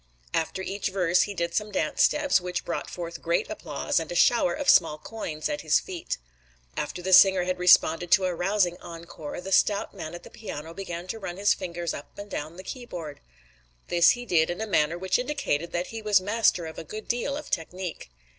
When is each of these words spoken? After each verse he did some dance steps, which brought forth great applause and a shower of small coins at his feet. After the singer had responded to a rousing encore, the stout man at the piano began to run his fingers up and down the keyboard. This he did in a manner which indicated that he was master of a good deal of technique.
After 0.33 0.63
each 0.63 0.87
verse 0.87 1.21
he 1.21 1.35
did 1.35 1.53
some 1.53 1.71
dance 1.71 2.01
steps, 2.01 2.41
which 2.41 2.65
brought 2.65 2.89
forth 2.89 3.21
great 3.21 3.47
applause 3.51 3.99
and 3.99 4.11
a 4.11 4.15
shower 4.15 4.51
of 4.55 4.67
small 4.67 4.97
coins 4.97 5.47
at 5.47 5.61
his 5.61 5.79
feet. 5.79 6.17
After 6.75 7.03
the 7.03 7.13
singer 7.13 7.43
had 7.43 7.59
responded 7.59 8.09
to 8.13 8.25
a 8.25 8.33
rousing 8.33 8.77
encore, 8.79 9.39
the 9.41 9.51
stout 9.51 9.93
man 9.93 10.15
at 10.15 10.23
the 10.23 10.31
piano 10.31 10.73
began 10.73 11.05
to 11.05 11.19
run 11.19 11.37
his 11.37 11.53
fingers 11.53 11.93
up 11.93 12.17
and 12.17 12.31
down 12.31 12.57
the 12.57 12.63
keyboard. 12.63 13.19
This 13.89 14.09
he 14.17 14.25
did 14.25 14.49
in 14.49 14.59
a 14.59 14.65
manner 14.65 14.97
which 14.97 15.19
indicated 15.19 15.71
that 15.73 15.87
he 15.93 16.01
was 16.01 16.19
master 16.19 16.65
of 16.65 16.79
a 16.79 16.83
good 16.83 17.07
deal 17.07 17.37
of 17.37 17.51
technique. 17.51 18.09